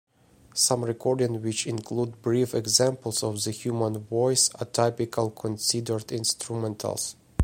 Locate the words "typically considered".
4.65-6.07